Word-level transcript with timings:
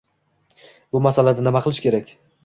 Bu 0.95 1.01
masalada 1.07 1.45
nima 1.47 1.61
qilish 1.67 1.83
kerak? 1.85 2.11